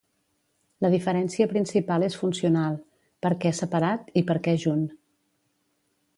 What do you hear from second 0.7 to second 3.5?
La diferència principal és funcional: per